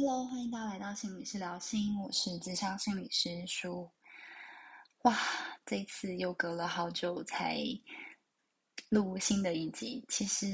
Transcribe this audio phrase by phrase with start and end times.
[0.00, 3.90] Hello，欢迎大家来到心理师聊心，我是智商心理师舒。
[5.02, 5.18] 哇，
[5.66, 7.58] 这一次又隔了好久才
[8.90, 10.04] 录新的一集。
[10.08, 10.46] 其实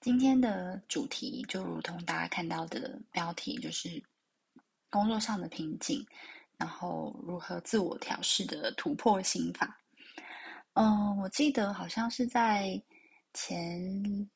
[0.00, 4.02] 今天的主题就如同大家看到的标题，就是
[4.88, 6.02] 工作上的瓶颈，
[6.56, 9.78] 然后如何自我调试的突破心法。
[10.72, 12.82] 嗯，我记得好像是在
[13.34, 13.78] 前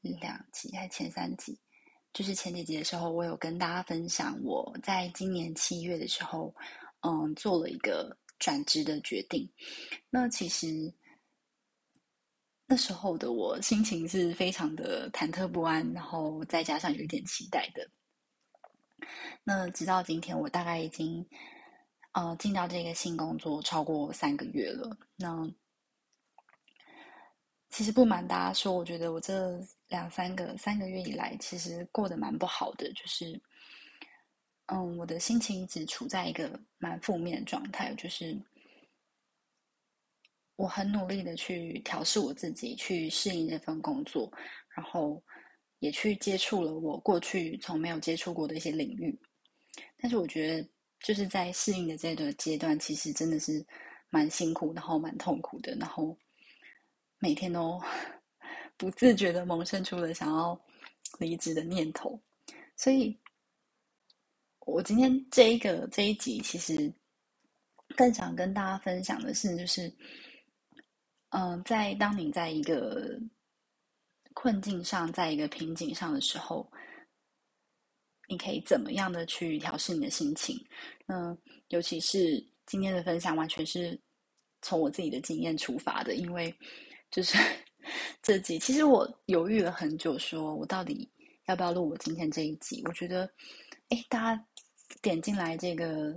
[0.03, 1.59] 两集还是前三集。
[2.13, 6.55] 就是前几集的时候，我有跟大家分享，我在今年七月的时候，
[7.03, 9.49] 嗯，做了一个转职的决定。
[10.11, 10.93] 那其实
[12.67, 17.89] 那时候的我心情是非常的忐忑不安，然后再加上有一点期待的。
[19.45, 21.25] 那直到今天，我大概已经
[22.13, 24.97] 呃进到这个新工作超过三个月了。
[25.17, 25.49] 那
[27.71, 32.93] 其实不瞒大家说，我觉得我这两三个三个月以来，其实过得蛮不好的。
[32.95, 33.41] 就是，
[34.67, 37.95] 嗯，我的心情一直处在一个蛮负面的状态。
[37.95, 38.37] 就是
[40.57, 44.31] 我很努力的去调试我自己，去适应这份工作，
[44.71, 45.23] 然后
[45.79, 49.17] 也去接触了我过去从没有接触过的一些领域。
[49.97, 53.65] 但是我觉得，就是在适应的这个阶段，其实真的是
[54.09, 56.19] 蛮辛苦，然后蛮痛苦的，然后。
[57.21, 57.81] 每天都
[58.77, 60.59] 不自觉的萌生出了想要
[61.19, 62.19] 离职的念头，
[62.77, 63.15] 所以，
[64.61, 66.91] 我今天这一个这一集其实
[67.95, 69.95] 更想跟大家分享的是，就是，
[71.29, 73.21] 嗯，在当你在一个
[74.33, 76.67] 困境上，在一个瓶颈上的时候，
[78.29, 80.59] 你可以怎么样的去调试你的心情？
[81.09, 81.37] 嗯，
[81.69, 84.01] 尤其是今天的分享，完全是
[84.63, 86.57] 从我自己的经验出发的，因为。
[87.11, 87.37] 就是
[88.23, 91.11] 这集，其实我犹豫了很久，说我到底
[91.47, 92.83] 要不要录我今天这一集？
[92.87, 93.29] 我觉得，
[93.89, 94.47] 哎，大家
[95.03, 96.15] 点进来这个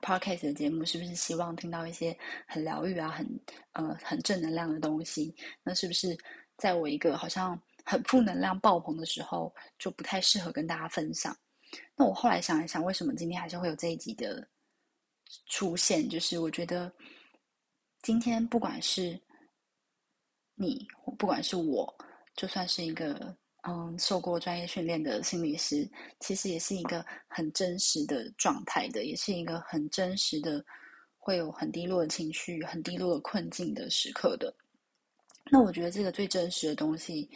[0.00, 2.16] podcast 的节目，是不是希望听到一些
[2.46, 3.26] 很疗愈啊、很
[3.72, 5.34] 呃很正能量的东西？
[5.62, 6.16] 那是不是
[6.56, 11.36] 在我一个好像很负能量爆棚的时候，就不太适合跟大家分享？
[11.94, 14.48] 那我后来想一想，为什么今天还是会有这一集的
[15.48, 16.08] 出现？
[16.08, 16.90] 就是我觉得
[18.02, 19.20] 今天不管是
[20.58, 20.86] 你
[21.18, 21.94] 不管是我，
[22.34, 23.36] 就算是一个
[23.68, 25.86] 嗯受过专业训练的心理师，
[26.18, 30.64] 其实也是一个很真实的状态的，也是一个很真实的，
[31.18, 34.52] 会有很低落的情绪、很低落的困境的时刻的。
[35.50, 37.30] 那我觉得这个最真实的东西，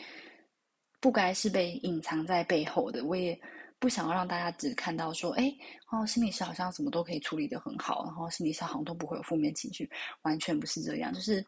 [0.98, 3.04] 不该是被隐藏在背后的。
[3.04, 3.38] 我也
[3.78, 5.54] 不想要让大家只看到说，哎，
[5.90, 9.88] 哦，心理师好像什么都可以处理的很好，然后心理师好像都不会有负面情绪，
[10.22, 11.44] 完全不是这样，就是。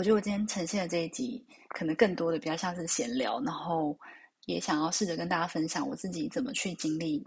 [0.00, 3.94] 我觉得我今天呈现的这一集，可能更多的比较像是闲聊，然后
[4.46, 7.22] 也想要试着跟大家分享我自己怎么去经历，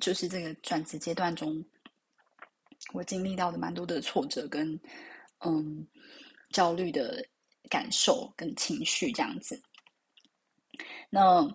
[0.00, 1.62] 就是这个转职阶段中，
[2.94, 4.80] 我经历到的蛮多的挫折跟
[5.40, 5.86] 嗯
[6.48, 7.22] 焦虑的
[7.68, 9.60] 感受跟情绪这样子。
[11.10, 11.46] 那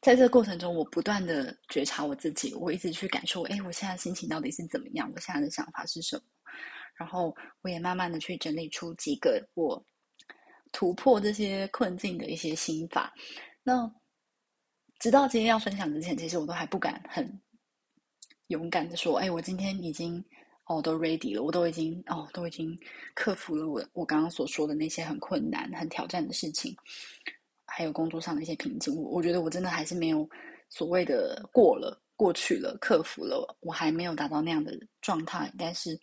[0.00, 5.10] 在这个过程中，我不断的觉察我自己，我一直去感受，哎，我现在心情到底是怎么样？
[5.16, 6.22] 我现在的想法是什么？
[6.98, 9.80] 然后我也慢慢的去整理出几个我
[10.72, 13.14] 突破这些困境的一些心法。
[13.62, 13.90] 那
[14.98, 17.40] 直到今天要分享之前，其实我都还不敢很
[18.48, 20.22] 勇敢的说：“哎，我今天已经
[20.66, 22.76] 哦都 ready 了，我都已经哦都已经
[23.14, 26.76] 克服了我我刚刚所说的那些很困难、很挑战的事情，
[27.64, 28.92] 还有工作上的一些瓶颈。
[28.96, 30.28] 我我觉得我真的还是没有
[30.68, 35.98] 所谓的过了、过去了、克服了，我还没有达到那样的状态，但是。”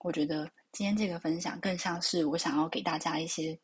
[0.00, 3.58] 我觉得今天这个分享更像是我想要给大家一些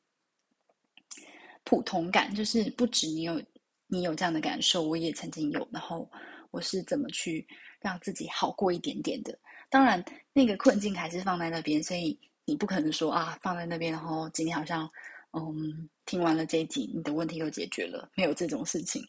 [1.65, 3.43] 普通感，就是不止你有
[3.87, 5.69] 你有这样的感受，我也曾经有。
[5.73, 6.09] 然后
[6.51, 7.47] 我是怎么去
[7.81, 9.37] 让自己好过一点点的？
[9.69, 14.89] 当然，那个困境还是放在那边，所以你不可能说啊，放在那边，然后今天好像
[15.33, 19.05] 嗯听完了这一集，你的问题都解决了，没有这种事情。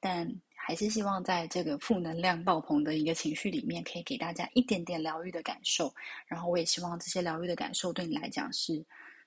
[0.00, 0.26] 但
[0.70, 5.92] 还是希望在这个负能量爆棚的一个情绪里面，可以给大家一点点疗愈的感受。
[6.28, 8.80] 然后我也希望这些疗愈的感受对你来讲是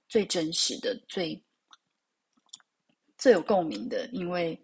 [0.08, 1.44] 最真实的、最
[3.18, 4.58] 最有共鸣的，因为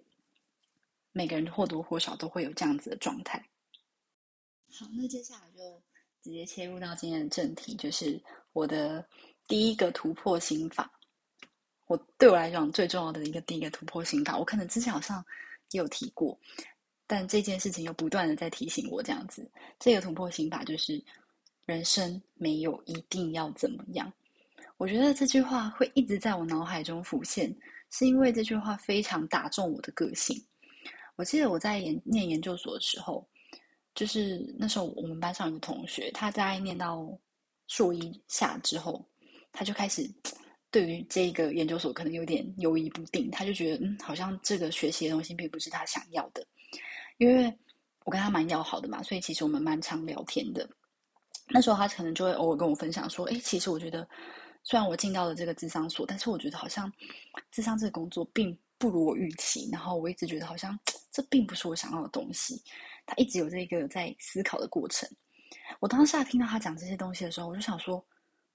[1.11, 3.45] 每个人或多或少都会有这样子的状态。
[4.71, 5.83] 好，那接下来就
[6.23, 8.23] 直接切入到今天的正题，就是
[8.53, 9.05] 我的
[9.49, 10.89] 第一个突破心法。
[11.87, 15.25] 我对我来讲最重要的一个第一个突破心法，我可能之前好像也。
[15.71, 16.35] 有提过，
[17.11, 21.03] 但这件事情又不断的在提醒我，这样子，这个突破心法就是：
[21.65, 24.13] 人生没有一定要怎么样。
[24.77, 27.51] 我觉得这句话会一直在我脑海中浮现，
[27.89, 30.39] 是因为这句话非常打中我的个性。
[31.15, 33.27] 我记得我在研念研究所的时候，
[33.95, 37.11] 就是那时候我们班上有个同学，他在念到
[37.67, 39.03] 硕一下之后，
[39.51, 40.07] 他就开始
[40.69, 46.45] 对于这个研究所可能有点犹疑不定，他就觉得嗯，好像这个学习的东西并不是他想要的。
[47.19, 47.53] 因为
[48.05, 50.67] 我跟他蛮要好的嘛，所以其实我们蛮常聊天的。
[51.49, 54.07] 那时候他可能就会偶尔跟我分享说：“哎，其实我觉得，
[54.63, 56.91] 虽然我进到了这个智商所，但是我觉得好像
[57.51, 59.67] 智商这个工作并不如我预期。
[59.71, 60.79] 然后我一直觉得好像
[61.11, 62.63] 这并不是我想要的东西。
[63.05, 65.09] 他一直有这个在思考的过程。
[65.79, 68.03] 我当下听到他讲这些东西的时候，我就想说：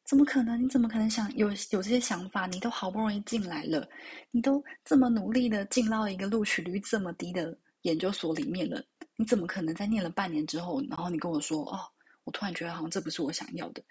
[0.04, 0.62] 怎么可能？
[0.62, 2.46] 你怎么可能想有有这些想法？
[2.46, 3.86] 你都好不容易进来了，
[4.30, 8.84] 你都这么努力的进到一个录取率这么低的。”研究所里面了，
[9.16, 11.80] 你怎么可能在念了半年之后，然后你跟我说哦，
[12.24, 13.82] 我突然觉得好像这不是我想要的。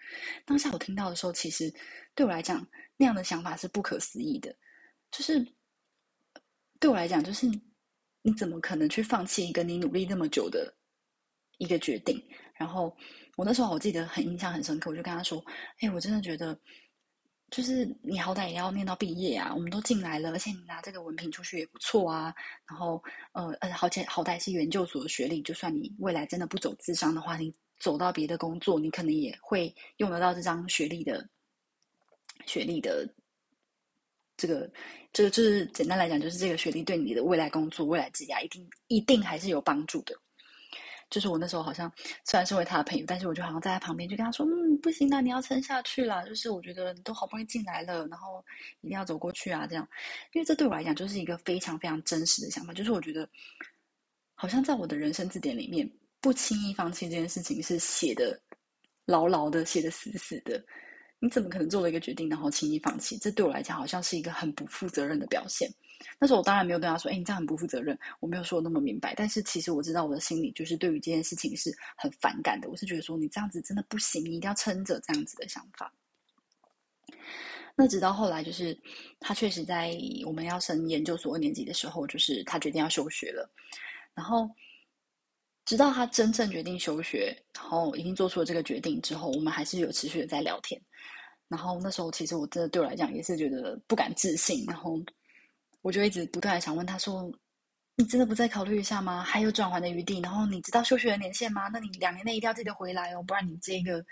[0.44, 1.72] 当下我听到的时候，其实
[2.14, 2.64] 对我来讲，
[2.96, 4.54] 那样的想法是不可思议的。
[5.10, 5.44] 就是
[6.78, 7.46] 对我来讲，就是
[8.22, 10.72] 你怎么可能去放弃一个你努力那么久的
[11.58, 12.22] 一个决定？
[12.54, 12.96] 然后
[13.36, 15.44] 我那时候我记得很印象很深刻，我就跟他说
[15.80, 16.58] ：“哎，我真的觉得。”
[17.54, 22.34] 就是你好歹也要念到毕业啊，我们都进来了，而且你拿这个文凭出去也不错啊。
[22.68, 31.24] 然后，呃呃，好且好歹是研究所的学历，就算你未来真的不走智商的话，你走到别的工作，你可能也会用得到这张学历的
[32.44, 33.08] 学历的
[34.36, 34.68] 这个
[35.12, 40.12] 这个就是简单来讲，就是这个学历对你的未来工作、未来职业一定一定还是有帮助的。
[41.10, 41.90] 就是我那时候好像
[42.24, 46.24] 虽然是为他的朋友，但是我就好像在他旁边就跟他说：“嗯，不行啦，你要撑下去啦。
[46.24, 48.44] 就是我觉得你都好不容易进来了，然后
[48.80, 49.88] 一定要走过去啊，这样。
[50.32, 52.72] 因为这对我来讲就是一个非常非常真实的想法。
[52.72, 53.28] 就是我觉得
[54.34, 55.88] 好像在我的人生字典里面，
[56.20, 58.40] 不轻易放弃这件事情是写的
[59.04, 60.64] 牢牢的，写的死死的。
[61.20, 63.16] 你怎么可能做了一个决定，然后轻易放弃？
[63.18, 65.70] 这对我来讲好像是一个很不负责任的表现。”
[66.18, 72.68] 那时候我当然没有对他说：“哎，你这样很不负责任。”我没有说那么明白，但是其实我知道我的心里就是对于这件事情是很反感的。
[72.68, 75.92] 我是觉得说你这样子真的不行，你一定要撑着这样子的想法。
[77.74, 78.78] 那直到后来，就是
[79.18, 83.50] 他确实在我们要升研究所二年级的时候，就是他决定要休学了。
[84.14, 84.48] 然后
[85.64, 90.80] 直到他真正决定休学，然后已经做出了这个决定之后，我们还是有持续的在聊天。
[91.48, 95.00] 然后那时候其实我真的对我来讲也是觉得不敢置信，然后。
[95.84, 97.30] 我就一直不断的想问他说
[97.94, 99.22] ：“你真的不再考虑一下吗？
[99.22, 100.18] 还有转还的余地？
[100.18, 101.68] 然后你知道休学的年限吗？
[101.68, 104.02] 那你两年内一定要记得回来哦，不然你这个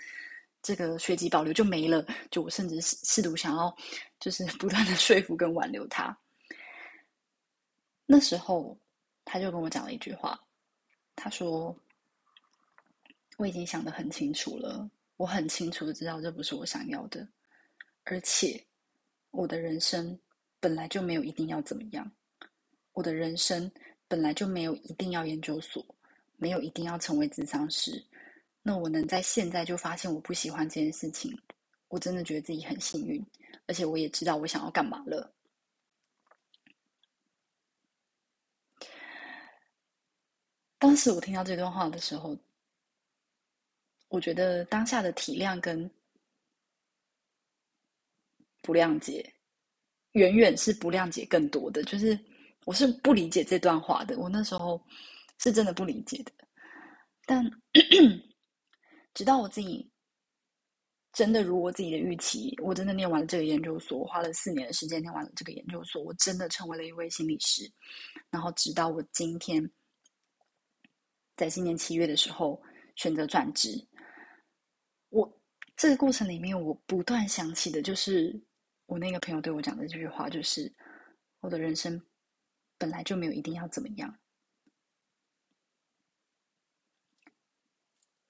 [0.60, 3.74] 这个学籍保留就没了。”就我甚至试图想要，
[4.20, 6.14] 就是不断的说服跟挽留他。
[8.04, 8.78] 那时候
[9.24, 10.38] 他就跟我讲了一句话，
[11.16, 11.74] 他说
[13.38, 14.86] ：“我已经想得很清楚了，
[15.16, 17.26] 我很清楚的知道这不是我想要的，
[18.04, 18.62] 而且
[19.30, 20.14] 我的人生。”
[20.62, 22.08] 本来就没有一定要怎么样，
[22.92, 23.68] 我的人生
[24.06, 25.84] 本来就没有一定要研究所，
[26.36, 28.00] 没有一定要成为智商师。
[28.62, 31.36] 那我能在现在就发现我不喜欢这件事情，
[31.88, 33.20] 我真的觉得自己很幸运，
[33.66, 35.34] 而且我也知道我想要干嘛了。
[40.78, 42.38] 当时我听到这段话的时候，
[44.06, 45.90] 我觉得当下的体谅跟
[48.60, 49.34] 不谅解。
[50.12, 52.18] 远远是不谅解更多的，就是
[52.66, 54.18] 我是不理解这段话的。
[54.18, 54.78] 我那时候
[55.38, 56.32] 是真的不理解的，
[57.24, 57.42] 但
[59.14, 59.90] 直到我自己
[61.14, 67.70] 真的如我自己的预期，我真的念完了这个研究所，我花了四年的时间念完了这个研究所，我真的成为了一位心理师。
[68.30, 69.66] 然后直到我今天
[71.36, 72.62] 在今年七月的时候
[72.96, 73.70] 选择转职，
[75.08, 75.40] 我
[75.74, 78.38] 这个过程里面，我不断想起的就是。
[78.92, 80.70] 我那个朋友对我讲的这句话就是：
[81.40, 81.98] 我的人生
[82.76, 84.14] 本来就没有一定要怎么样。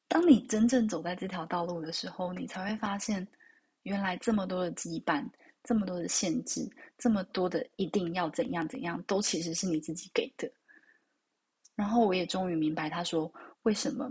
[0.07, 3.27] 当你真正走在这条道路的时候，你才会发现，
[3.83, 5.29] 原来这么多的羁绊、
[5.65, 10.49] 这么多的限制、这么多的一定要怎样怎样，都其实是你自己给的。
[11.75, 13.29] 然后我也终于明白，他说
[13.63, 14.09] 为什么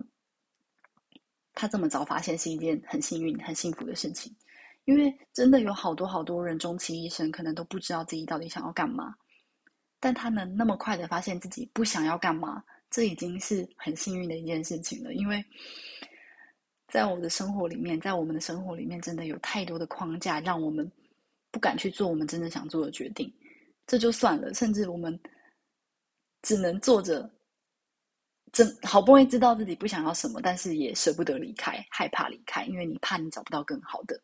[1.54, 4.36] 他这么早发现是一件很幸运、很幸福的事情。
[4.86, 9.16] 因为真的有好多好多人，终其一生可能都不知道自己到底想要干嘛，
[10.00, 15.14] 但他能那么快的发现自己不想要干嘛，这已经是很幸运的一件事情了。
[15.14, 15.44] 因为
[16.88, 20.92] 在我的生活里面，在我们的生活里面，真的有太多的框架，让我们
[21.52, 23.32] 不敢去做我们真正想做的决定。
[23.88, 25.18] 这就算了，甚至我们
[26.42, 27.30] 只能做着，
[28.52, 34.20] 真好不容易知道自己不想要什么，但是也舍不得离开，害怕离开，因为你怕你找不到更好的。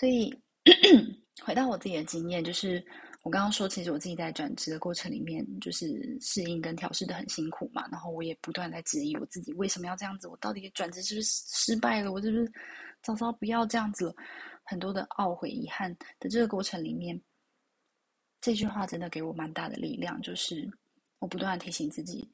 [0.00, 0.34] 所以，
[1.44, 2.82] 回到我自己的经验，就是
[3.22, 7.86] 我刚刚说，其实我自己在转职的过程里面，就是适应跟调试的很辛苦嘛。
[7.92, 10.26] 然后我也不断在质疑我自己，为什么要这样子？
[10.26, 12.10] 我到底转职是不是失败了？
[12.10, 12.50] 我是不是
[13.02, 14.14] 早早不要这样子了？
[14.64, 17.20] 很多的懊悔、遗憾的这个过程里面，
[18.40, 20.66] 这句话真的给我蛮大的力量，就是
[21.18, 22.26] 我不断提醒自己，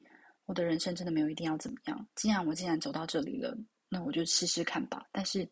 [0.45, 2.07] 我的人生真的没有一定要怎么样。
[2.15, 3.57] 既然我既然走到这里了，
[3.89, 5.05] 那我就试试看吧。
[5.11, 5.45] 但是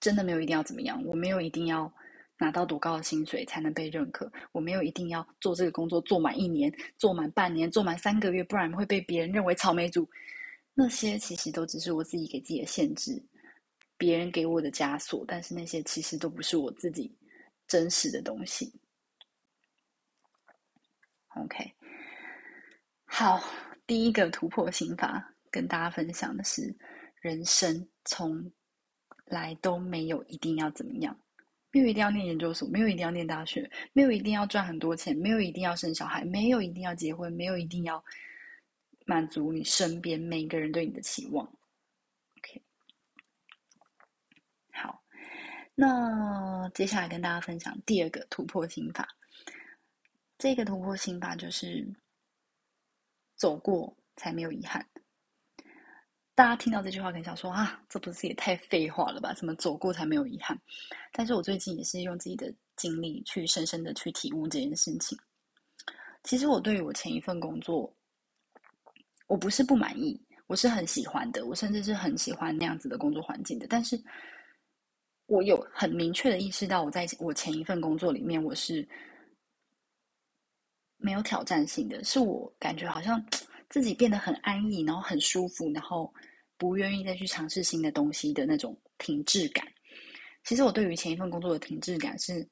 [0.00, 1.92] 真的没有一定要怎么样，我没有一定要。
[2.42, 4.32] 拿到多高的薪水才能被认可？
[4.52, 10.08] 我没有一定要做这个工作做满一年、做满半年、做满三个月，不然会被别人认为草莓族。
[10.72, 13.22] 那些其实都只是我自己给自己的限制，
[13.98, 15.22] 别人给我的枷锁。
[15.28, 17.14] 但是那些其实都不是我自己
[17.68, 18.72] 真实的东西。
[21.36, 21.70] OK，
[23.04, 23.38] 好，
[23.86, 26.74] 第一个突破心法跟大家分享的是：
[27.20, 28.50] 人生从
[29.30, 31.18] 来都没有一定要怎么样。
[31.72, 38.04] 没有一定要念研究所，没有一定要念大学，没有一定要赚很多钱，没有一定要生小孩，没有一定要结婚，没有一定要
[39.06, 41.46] 满足你身边每个人对你的期望。
[42.38, 42.60] OK，
[44.72, 45.00] 好，
[45.76, 49.08] 那接下来跟大家分享第二个突破心法。
[50.38, 51.86] 这个突破心法就是
[53.36, 54.84] 走过才没有遗憾。
[56.40, 59.34] 大家听到这句话，可能想说啊，这不是也太废话了吧？
[59.34, 60.58] 怎么走过才没有遗憾？
[61.12, 65.18] 但是我最近也是用自己的经历去深深的去体悟这件事情。
[66.24, 67.94] 其实我对于我前一份工作，
[69.26, 73.66] 我不是不满意，我是很喜欢的，我甚至是很喜欢那样子的工作环境的。
[73.68, 74.02] 但是，
[75.26, 78.88] 我有很明确的意识到，我在我前一份工作里面，我是
[80.96, 83.22] 没有挑战性的，是我感觉好像
[83.68, 86.10] 自己变得很安逸，然后很舒服，然后。
[86.60, 89.66] 不愿意再去尝试新的东西的那种停滞感，
[90.44, 92.46] 其实我对于前一份工作的停滞感是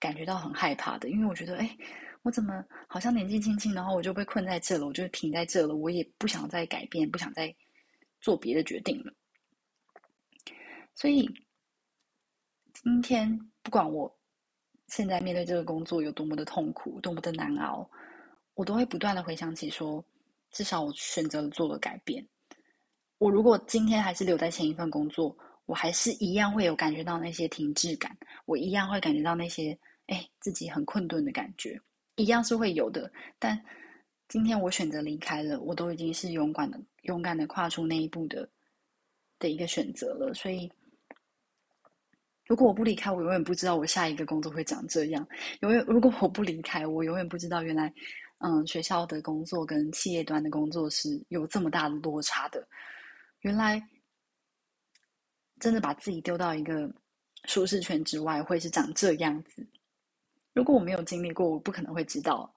[0.00, 1.76] 感觉到很害怕的，因为我觉得，哎，
[2.22, 7.54] 我怎么好像年纪轻轻，然后我就被困在这了，我就停在这了，我也不想再改变，不想再
[8.20, 9.12] 做别的决定了。
[10.96, 11.32] 所以
[12.74, 14.12] 今天不管我
[14.88, 17.88] 现在面对这个工作有多么的痛苦，多么的难熬，
[18.54, 20.04] 我都会不断的回想起说，
[20.50, 22.26] 至少我选择了做了改变。
[23.18, 31.80] 我如果今天还是留在前一份工作，我还是一样会有感觉到那些停滞感，我一样会感觉到那些哎自己很困顿的感觉，
[32.16, 33.10] 一样是会有的。
[33.38, 33.58] 但
[34.28, 38.48] 今天我选择离开了，我都已经是勇敢的、勇敢的跨出那一步的
[39.38, 40.34] 的一个选择了。
[40.34, 40.70] 所以，
[42.46, 45.26] 如果我不离开，我永远不知道我下一个工作会长这样。
[45.60, 47.92] 永远，如果我不离开，我永远不知道原来，
[48.38, 52.66] 嗯，学校的工作跟企业端的工作是有这么大的落差的。
[53.46, 53.80] 原来，
[55.60, 56.92] 真的把自己丢到一个
[57.44, 59.64] 舒适圈之外，会是长这样子。
[60.52, 62.52] 如果我没有经历过，我不可能会知道。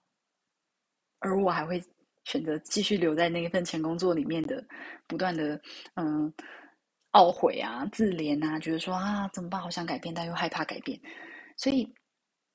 [1.19, 1.79] 而我还会
[2.24, 4.65] 选择继续留在那一份前工作里面的，
[5.05, 5.62] 不断的
[5.93, 6.34] 嗯
[7.12, 9.62] 懊悔啊、自怜啊，觉得说啊怎么办？
[9.62, 11.00] 好想改变，但又害怕改变。
[11.55, 11.88] 所以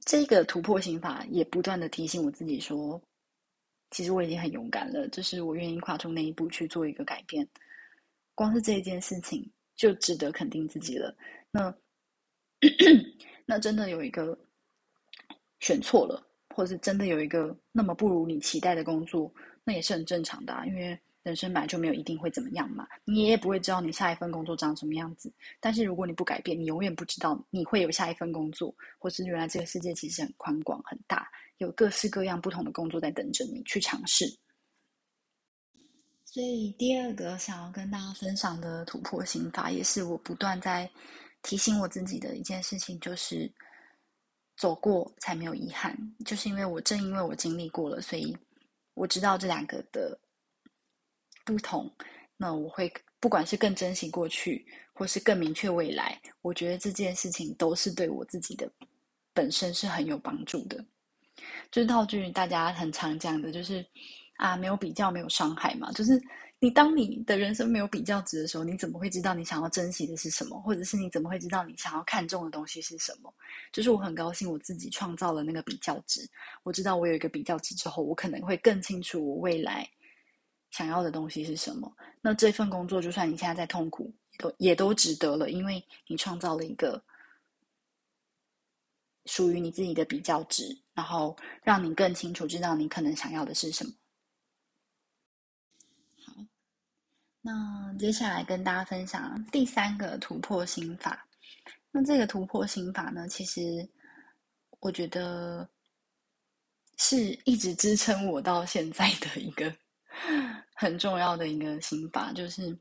[0.00, 3.00] 这个突破心法也不断的提醒我自己说，
[3.92, 7.48] 其实我已经很勇敢了，就是我愿意跨出那一步去做一个改变。
[8.34, 11.16] 光是这一件事情就值得肯定自己了。
[11.50, 11.74] 那
[13.46, 14.38] 那真的有一个
[15.60, 19.32] 选错了，或者是真的有一个那么不如你期待的工作，
[19.64, 20.64] 那也是很正常的啊。
[20.66, 25.32] 因为人生本来就没有一定会怎么样嘛，你也不会知道你下一份工作长什么样子。
[25.60, 31.26] 但是如果你不改变，你永远不知道你会有下一份工作，或是原来这个世界其实很宽广很大，
[31.58, 34.26] 有各式各样不同的工作在等着你去尝试。
[36.34, 40.90] 所以第二个想要跟大家分享的突破心法，也是我不断在
[41.42, 43.48] 提醒我自己的一件事情，就是
[44.56, 45.96] 走过才没有遗憾。
[46.24, 48.36] 就是因为我正因为我经历过了，所以
[48.94, 50.18] 我知道这两个的
[51.44, 51.88] 不同。
[52.36, 58.68] 那我会不管是更珍惜过去，或是更明确未来，我觉得这件事情都是对我自己的
[59.32, 60.84] 本身是很有帮助的。
[61.70, 63.86] 就是套句大家很常讲的，就是。
[64.36, 65.92] 啊，没有比较，没有伤害嘛。
[65.92, 66.20] 就是
[66.58, 70.60] 你当你的人生没有比较值的时候，你怎么会知道你想要珍惜的是什么？
[70.62, 73.32] 或者是你怎么会知道你想要看重的东西是什么？
[73.72, 76.28] 就是我很高兴我自己创造了那个比较值。
[76.62, 79.88] 我知道我有一个比较值之后，我可能会更清楚我未来
[80.70, 81.92] 想要的东西是什么。
[82.20, 87.00] 那这份工作，就算你现在在痛苦，都也都值得了，因为你创造了一个
[89.26, 93.92] 属于你自己的比较值，然后让你更清楚知道你可能想要的是什么。
[97.46, 101.28] 那接下来跟大家分享第三个突破心法。
[101.90, 103.86] 那这个突破心法呢，其实
[104.80, 105.68] 我觉得
[106.96, 109.76] 是一直支撑我到现在的一个
[110.74, 112.74] 很重要的一个心法，就是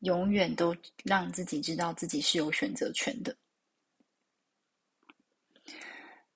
[0.00, 3.36] 永远都让自己知道自己是有选择权的。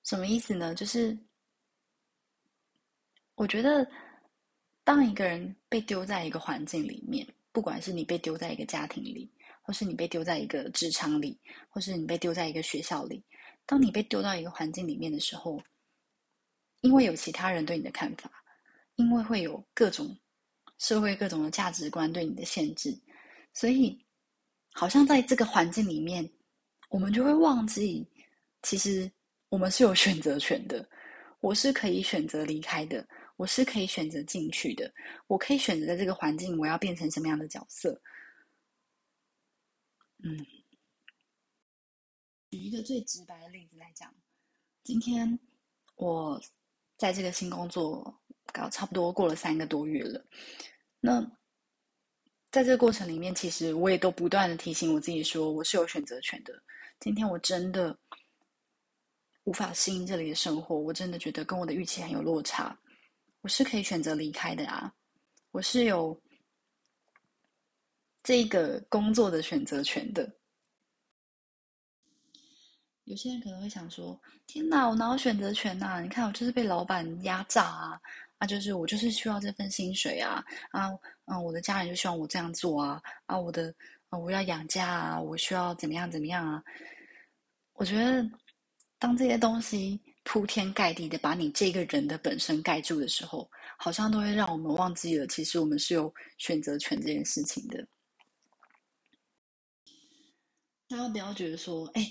[0.05, 0.73] 什么意思呢？
[0.73, 1.17] 就是
[3.35, 3.85] 我觉得，
[4.83, 13.23] 当一个人被丢在一个环境里面，不管是你被丢在一个家庭里，或是你被丢在一个职场里，或是你被丢在一个学校里，
[13.65, 15.61] 当你被丢到一个环境里面的时候，
[16.81, 18.31] 因为有其他人对你的看法，
[18.95, 20.17] 因为会有各种
[20.77, 22.97] 社会各种的价值观对你的限制，
[23.53, 23.97] 所以
[24.73, 26.27] 好像在这个环境里面，
[26.89, 28.07] 我们就会忘记，
[28.63, 29.11] 其实。
[29.51, 30.87] 我们是有选择权的，
[31.41, 33.05] 我是可以选择离开的，
[33.41, 34.93] 我是可以选择进去的，
[35.25, 37.99] 我可以选择在这个环境我要变成什么样的角色。
[40.23, 40.37] 嗯，
[42.51, 44.13] 举一个最直白的例子来讲，
[44.83, 45.39] 今天
[45.95, 46.39] 我
[46.99, 48.15] 在这个新工作
[48.53, 50.23] 搞差不多过了三个多月了，
[50.99, 51.19] 那
[52.51, 56.61] 在这个过程里面，其实我也都不断的提醒我自己说，我是有选择权的。
[56.99, 57.97] 今天我真的。
[59.45, 62.77] 无法适应这里的生活，我真的觉得跟我的预期很有落差。
[63.41, 64.93] 我是可以选择离开的啊，
[65.51, 66.19] 我是有
[68.23, 70.31] 这个工作的选择权的。
[73.05, 75.99] 有些人可能会想说：“天哪，我哪有选择权呐？
[76.01, 78.01] 你看我就是被老板压榨啊！
[78.37, 80.43] 啊，就是我就是需要这份薪水啊！
[80.69, 80.89] 啊，
[81.25, 83.01] 嗯，我的家人就希望我这样做啊！
[83.25, 83.73] 啊，我的
[84.09, 86.63] 啊，我要养家啊，我需要怎么样怎么样啊？”
[87.73, 88.23] 我觉得。
[89.01, 89.99] 当这些东西
[90.31, 97.85] 铺天盖地的把你这个人的本身盖住的时候，好像都会让我们忘记了，其实我们是有选择权这件事情的。
[100.87, 102.07] 大家不要觉得说，哎，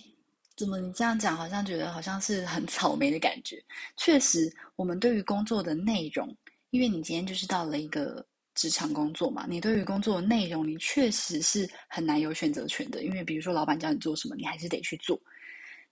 [0.55, 3.59] 怎么你这样讲，好像觉得好像是很草莓的感觉。
[3.97, 6.37] 确实，我们对于工作的内容，
[6.73, 8.23] 因为你今天就是到了一个
[8.55, 13.03] 职场工作嘛，你对于工作的内容，你确实是很难有选择权的。
[13.03, 15.19] 因为比如说，老板叫你做什么，你还是得去做。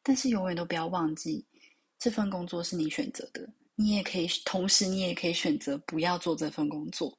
[0.03, 1.43] 但是永远都不要忘记，
[1.99, 3.49] 这份工作是你选择的。
[3.75, 7.19] 你也可以，同时你也可以选择不要做这份工作。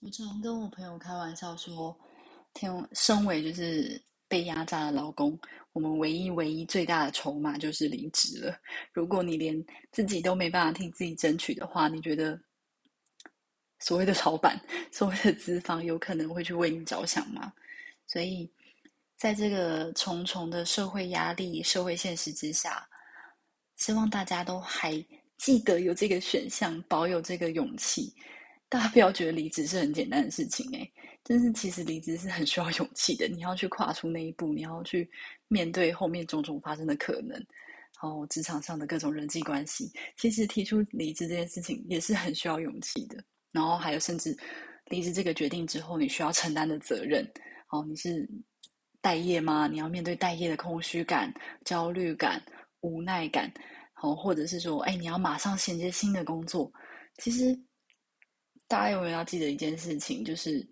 [0.00, 1.98] 我常跟我朋友开玩笑说，
[2.54, 5.38] 天，身为就是被压榨的劳工，
[5.72, 8.58] 我们唯一唯一最大的筹码就是离职了。
[8.92, 12.40] 如果你连自己都没办法替自己争取的话，你觉得？
[13.78, 14.58] 所谓的老板，
[14.90, 17.52] 所谓的资方，有可能会去为你着想吗？
[18.06, 18.50] 所以，
[19.16, 22.86] 在这个重重的社会压力、社会现实之下，
[23.76, 24.92] 希望大家都还
[25.38, 28.14] 记得有这个选项，保有这个勇气。
[28.68, 33.28] 大家不要觉得离职是很简单的事情，诶，但是其实离职是很需要勇气的。
[33.28, 35.08] 你要去跨出那一步，你要去
[35.46, 37.30] 面对后面种种发生的可能，
[38.02, 39.92] 然后职场上的各种人际关系。
[40.16, 43.22] 其实提出离职这件事情也是很需要勇气的。
[43.52, 44.36] 然后还有，甚至
[44.86, 47.24] 离职这个决定之后，你需要承担的责任。
[47.70, 48.28] 哦，你是
[49.06, 49.68] 待业吗？
[49.68, 51.32] 你要面对待业的空虚感、
[51.64, 52.44] 焦虑感、
[52.80, 53.48] 无奈感。
[54.02, 56.72] 哦，或者是说，哎，你要马上衔接新的工作。
[57.18, 57.56] 其实，
[58.66, 60.68] 大家永远要记得一件事情，就是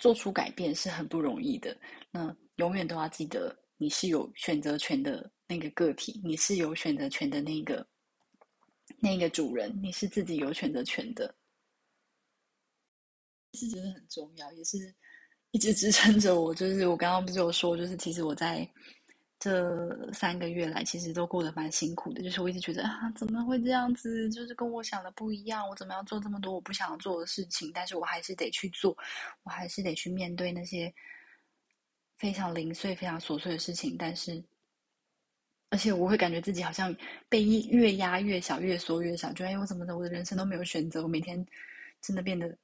[0.00, 1.78] 做出改变是很不容易的。
[2.10, 7.86] 那永远都要记得，你是有选择权的那个个体，你是有选择权的那个
[8.98, 11.32] 那个主人，你是自己有选择权的。
[13.54, 14.92] 是真的很重要，也是
[15.52, 16.54] 一直支撑着我。
[16.54, 18.68] 就是我刚刚不是有说，就是其实我在
[19.38, 22.22] 这三个月来，其实都过得蛮辛苦的。
[22.22, 24.28] 就是我一直觉得啊，怎么会这样子？
[24.30, 25.68] 就是跟我想的不一样。
[25.68, 27.70] 我怎么要做这么多我不想做的事情？
[27.74, 28.96] 但是我还是得去做，
[29.42, 30.92] 我还是得去面对那些
[32.18, 33.96] 非常零碎、非常琐碎的事情。
[33.98, 34.42] 但是，
[35.70, 36.94] 而且我会感觉自己好像
[37.28, 39.32] 被越压越小，越缩越小。
[39.32, 39.96] 觉得哎，我怎么的？
[39.96, 41.02] 我的人生都没有选择。
[41.02, 41.44] 我每天
[42.00, 42.56] 真的变得。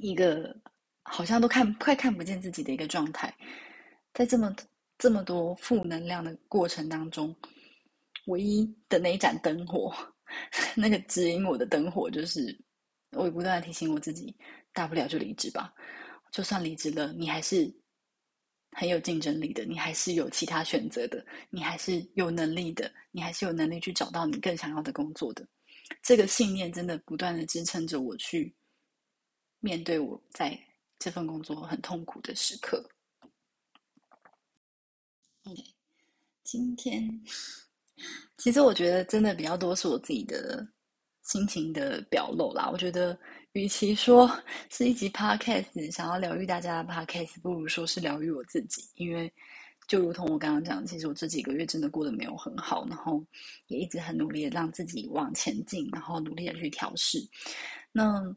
[0.00, 0.52] 一个
[1.04, 3.32] 好像都看快看不见自己的一个状态，
[4.12, 4.54] 在这么
[4.98, 7.34] 这么多负能量的过程当中，
[8.26, 9.94] 唯一的那一盏灯火，
[10.74, 12.58] 那个指引我的灯火，就是
[13.12, 14.34] 我不断的提醒我自己，
[14.72, 15.72] 大不了就离职吧。
[16.32, 17.72] 就算离职了，你还是
[18.72, 25.46] 很有竞争力的，你还是有其他选择的，你还是有能力的，你还是有能力去找到你更想要的工作的。
[26.02, 28.52] 这个信念真的不断的支撑着我去。
[29.60, 30.58] 面对我在
[31.04, 32.82] 这份工作很痛苦的时刻。
[35.42, 35.62] OK，
[36.42, 37.22] 今天
[38.38, 40.66] 其实我觉得真的比较多是我自己的
[41.24, 42.70] 心情的表露啦。
[42.72, 43.18] 我觉得，
[43.52, 44.26] 与其说
[44.70, 48.88] 是一集 podcast 想要疗愈大家的 podcast，不如说是疗愈我自己。
[48.94, 49.30] 因为，
[49.86, 53.22] 就如同我刚刚讲，其实我这几个月真的过得没有很好，然后
[53.66, 57.18] 也一直很努力的让自己往前进，然后努力的去调试。
[57.92, 58.34] 那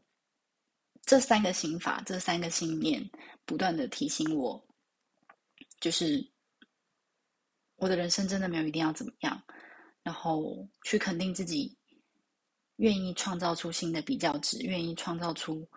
[1.08, 3.02] 这三个心法，这三个信念，
[3.46, 4.62] 不断的提醒我，
[5.80, 6.22] 就是
[7.76, 9.42] 我的人生真的没有一定要怎么样，
[10.02, 11.74] 然后去肯定自己。
[12.76, 15.68] 愿意创造出新的比较值，愿意创造出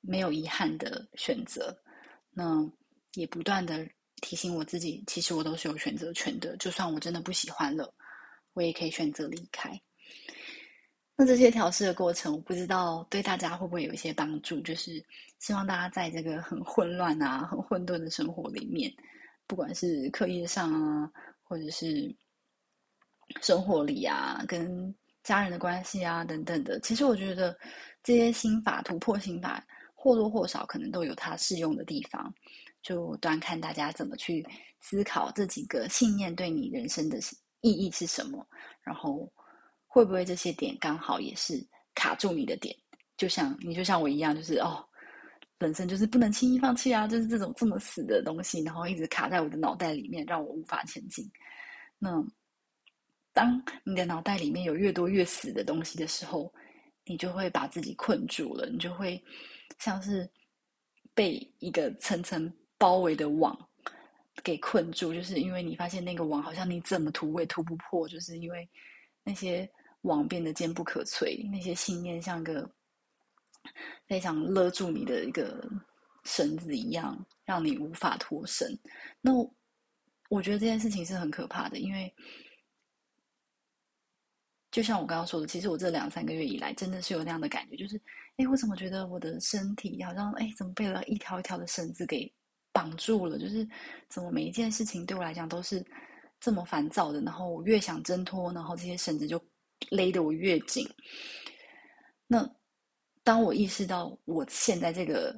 [0.00, 1.76] 没有遗憾的选择，
[2.30, 2.66] 那
[3.12, 3.86] 也不断的
[4.22, 6.56] 提醒我自己，其实我都是有选择权的。
[6.56, 7.92] 就算我真的不喜欢了，
[8.54, 9.78] 我也可以选择离开。
[11.20, 14.60] 那这些调试的过程，我不知道对大家会不会有一些帮助。
[14.60, 15.04] 就是
[15.40, 18.88] 希望大家在这个很混乱啊、很混沌的生活里面，
[19.44, 21.10] 不管是课业上啊，
[21.42, 22.14] 或者是
[23.42, 27.58] 生活里啊，跟家人的关系啊，等等的，其实我觉得
[28.04, 32.32] 这些心法突破心法或多或少可能都有它适用的地方，
[32.80, 34.46] 就端看大家怎么去
[34.78, 37.18] 思考这几个信念对你人生的
[37.60, 38.46] 意义是什么，
[38.82, 39.28] 然后
[39.98, 41.62] 会不会这些点刚好也是
[41.94, 42.74] 卡住你的点，
[43.16, 44.84] 就像你就像我一样，就是哦，
[45.58, 51.30] 本身就是不能轻易放弃啊，就是这种这么死的东西，然后一直卡在我的脑袋里面，让我无法前进，
[51.98, 52.24] 那。
[53.34, 56.52] 当你的脑袋里面有越多越死的东西的时候，
[57.04, 59.22] 你就会把自己困住了，你就会
[59.78, 60.28] 像是
[61.14, 63.56] 被一个层层包围的网
[64.42, 68.68] 给困住，就是因为你发现那个网好像你怎么涂也涂不破，就是因为
[69.22, 69.70] 那些
[70.02, 72.70] 网变得坚不可摧，那些信念像个
[74.06, 75.68] 非常勒住你的一个
[76.24, 78.78] 绳子一样，让你无法脱身。
[79.20, 79.32] 那
[80.28, 82.14] 我觉得这件事情是很可怕的，因为。
[84.70, 88.00] 就像我刚刚说的，其实我这两三个月以来，真的是有那样的感觉，就是，
[88.36, 92.30] 哎，我怎么觉得我的身体好像，哎，怎么被了一条一条的绳子给
[92.70, 93.38] 绑住了？
[93.38, 93.66] 就是，
[94.10, 95.82] 怎么每一件事情对我来讲都是
[96.38, 97.20] 这么烦躁的？
[97.22, 99.42] 然后我越想挣脱，然后这些绳子就
[99.90, 100.88] 勒得我越紧。
[102.26, 102.48] 那
[103.22, 105.34] 当我意识到我现在这个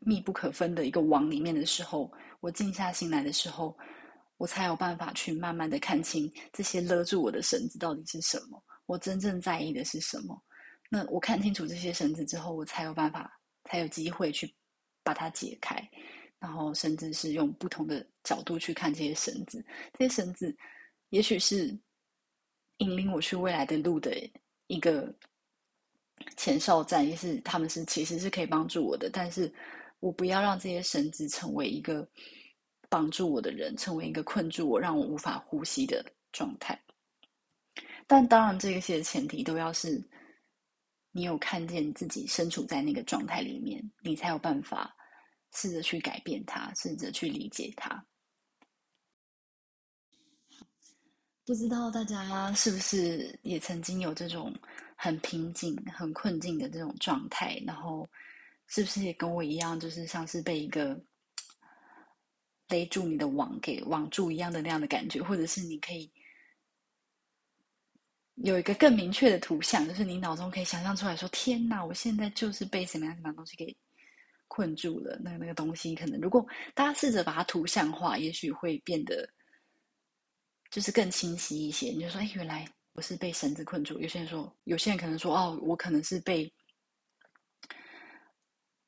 [0.00, 3.76] 密不可分的一个网里面的时候，我静下心来的时候。
[4.36, 10.36] 我才有办法去慢慢的看清这些勒住我的绳子到底是什么，我真正在意的是什么。
[10.90, 14.52] 那我看清楚这些绳子之后，我才有办法，才有机会去
[15.04, 15.88] 把它解开，
[16.40, 19.64] 然后甚至是用不同的角度去看这些绳子。
[19.96, 20.54] 这些绳子，
[21.10, 21.72] 也许是
[22.78, 24.12] 引领我去未来的路的
[24.66, 25.14] 一个
[26.36, 29.52] 前哨站，也是他们是其实是可以帮助我的，但是
[30.00, 32.08] 我不要让这些绳子成为一个。
[32.90, 36.80] 帮助我的人成为一个困住我、让我无法呼吸的状态，
[38.06, 40.00] 但当然，这些前提都要是
[41.10, 44.94] 你有看见自己身处在那个状态里面，你才有办法
[45.54, 48.04] 试着去改变它，试着去理解它。
[51.44, 54.54] 不知道大家是不是也曾经有这种
[54.96, 57.62] 很瓶颈、很困境的这种状态？
[57.66, 58.08] 然后，
[58.66, 61.00] 是不是也跟我一样，就是像是被一个。
[62.68, 66.10] 勒住你的网，给网住一样的那样的感觉，或者是你可以
[68.36, 73.76] 有一个更明确的图像，就是你脑中可以想象出来说：“天哪，我现在就是被什么样什么东西给
[74.48, 79.28] 困住了。”那那个东西，可能如果大家试着把它图像化，也许会变得
[80.74, 81.90] 就是更清晰一些。
[81.90, 86.52] 你就说：“哎，原来我是被绳子困住。”有些人说，有些人可能说：“哦，我可能是被……”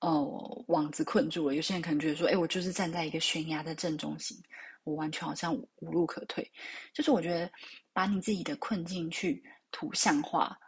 [0.03, 1.55] 哦，网子困住了。
[1.55, 4.37] 有些人可能觉得说：“哎，我就是站在一个悬崖的正中心，
[4.83, 6.51] 我完全好像无路可退。”
[6.93, 7.49] 就是我觉得
[7.93, 10.59] 把你自己的困境去图像化，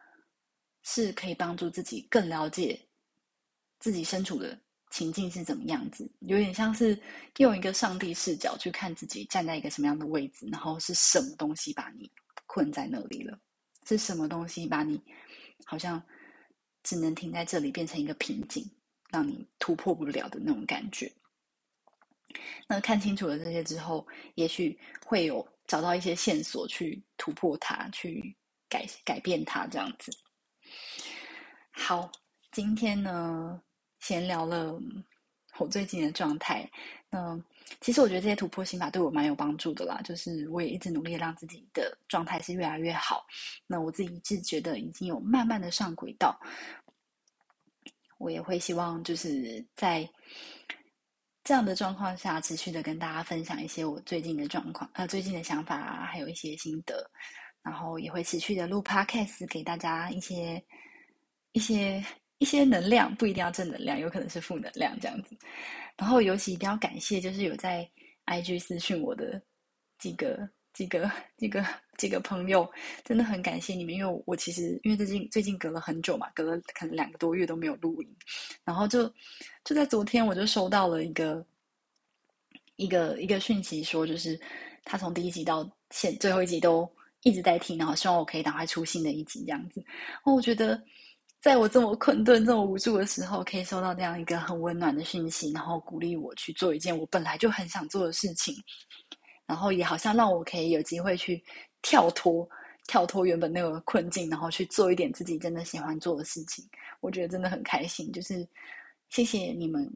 [0.84, 2.80] 是可以帮助自己更了解
[3.80, 4.56] 自己身处的
[4.90, 6.10] 情境是怎么样子。
[6.20, 7.00] 有点像是
[7.38, 12.10] 用一个上帝视角去看自己站在一个什么样的位置，然后是什么东西把你
[12.46, 13.38] 困在那里了？
[13.86, 15.00] 是什么东西把你
[15.64, 16.02] 好像
[16.82, 18.70] 只能停在这里，变成一个瓶颈？
[19.10, 21.10] 让你突破不了的那种感觉。
[22.66, 28.36] 那看清楚了这些之后，也许会有找到一些线索去突破它，去
[28.68, 30.12] 改改变它，这样子。
[31.70, 32.12] 好，
[32.52, 33.62] 今天呢，
[34.00, 34.80] 闲聊了
[35.58, 36.68] 我最近的状态。
[37.10, 37.40] 那
[37.80, 43.26] 其实我觉得这些突破心法对我蛮有帮助的啦，就是我也一直努力让自己的状态是越来越好。
[43.66, 46.38] 那我自己一直觉得已经有慢慢的上轨道。
[48.18, 50.08] 我也会希望，就是在
[51.44, 57.08] 这样的状况下，持续的跟大家分享一些我最近的状况，呃，最近的想法啊，还有一些心得。
[57.62, 60.62] 然后也会持续的录 podcast 给大家一些
[61.52, 62.02] 一些
[62.38, 65.36] 一些能量，不一定要正能量，有可能是负能量这样子。
[65.96, 67.88] 然后尤其一定要感谢，就是有在
[68.26, 69.40] IG 私讯我的
[69.98, 71.64] 几个几个几个
[71.96, 72.70] 几个朋友，
[73.04, 78.16] 真的很感谢你们，因为我其实因为最近最近隔了很久嘛，隔了可能两个多月都没有录音，
[78.64, 79.12] 然后就
[79.64, 81.44] 就在昨天我就收到了一个
[82.76, 84.38] 一个一个讯息，说就是
[84.84, 86.88] 他从第一集到现最后一集都。
[87.22, 89.84] 一直在听，然后希望我可以赶快出新的一集这样子。
[90.22, 90.80] 哦，我觉得
[91.40, 98.54] 在我这么困顿、这么无助的时候，可以收到这样一个很温暖的讯息，然后鼓励我去做一件我本来就很想做的事情，
[99.46, 101.42] 然后也好像让我可以有机会去
[101.80, 102.48] 跳脱、
[102.86, 106.64] 跳脱原本那个困境，然后去做一点自己真的喜欢做的事情。
[107.00, 108.46] 我觉得真的很开心，就是
[109.08, 109.88] 谢谢你们，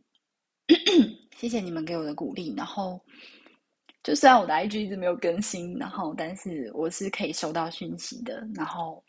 [1.36, 3.00] 谢谢你们给我的鼓励，然后。
[4.04, 9.00] 就虽然我的 IG 一直没有更新，然后但是我是可以收到讯息的，然后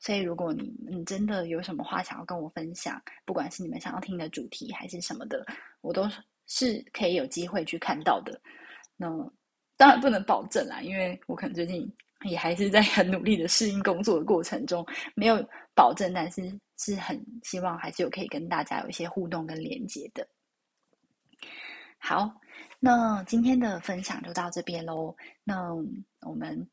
[0.00, 5.44] 所以如果你你真的有什么话想要跟我分享，不管是你们想要听的主题还是什么的，
[5.80, 6.08] 我都
[6.46, 8.40] 是可以有机会去看到的。
[8.96, 9.08] 那
[9.76, 11.90] 当然不能保证啦，因为我可能最近
[12.24, 20.26] 也还是在很努力的适应工作的过程中，没有保证，但是是很希望还是有可以跟大家有一些互动跟连接的。
[21.98, 22.40] 好。
[22.80, 25.74] 那今天的分享就到这边喽，那
[26.20, 26.68] 我们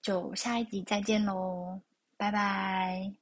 [0.00, 1.80] 就下一集再见喽，
[2.22, 3.21] 拜拜。